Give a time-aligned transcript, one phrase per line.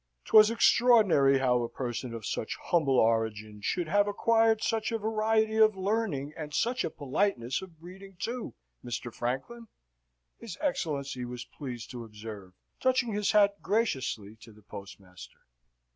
[0.25, 5.57] "'Twas extraordinary how a person of such humble origin should have acquired such a variety
[5.57, 9.13] of learning and such a politeness of breeding too, Mr.
[9.13, 9.67] Franklin!"
[10.39, 15.41] his Excellency was pleased to observe, touching his hat graciously to the postmaster.